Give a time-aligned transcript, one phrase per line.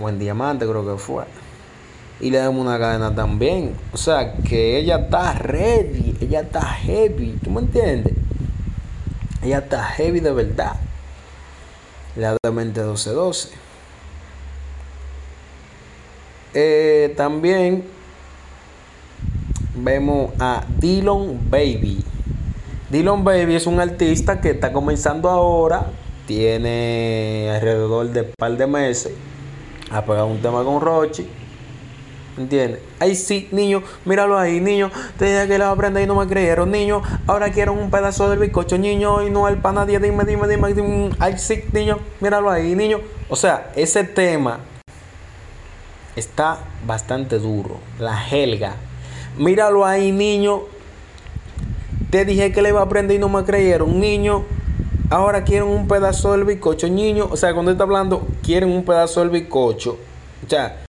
[0.00, 1.24] o en diamante creo que fue.
[2.20, 3.74] Y le damos una cadena también.
[3.92, 8.14] O sea, que ella está ready, ella está heavy, ¿tú me entiendes?
[9.42, 10.76] Ella está heavy de verdad.
[12.16, 13.50] La de mente 1212.
[16.52, 17.84] Eh, también
[19.74, 22.04] vemos a Dylan Baby.
[22.90, 25.86] Dylan Baby es un artista que está comenzando ahora.
[26.26, 29.12] Tiene alrededor de un par de meses.
[29.90, 31.28] Pegado un tema con Rochi.
[32.38, 32.80] ¿Entiendes?
[33.00, 34.90] Ay, sí, niño, míralo ahí, niño.
[35.18, 37.02] Te dije que le va a aprender y no me creyeron, niño.
[37.26, 39.98] Ahora quiero un pedazo del bizcocho, niño, y no el pan nadie.
[39.98, 41.10] Dime, dime, dime, dime.
[41.18, 43.00] Ay, sí, niño, míralo ahí, niño.
[43.28, 44.60] O sea, ese tema
[46.16, 47.78] está bastante duro.
[47.98, 48.76] La helga.
[49.36, 50.62] Míralo ahí, niño.
[52.10, 54.44] Te dije que le iba a aprender y no me creyeron, niño.
[55.10, 57.26] Ahora quieren un pedazo del bizcocho, niño.
[57.28, 59.98] O sea, cuando está hablando, quieren un pedazo del bizcocho.
[60.46, 60.78] O sea,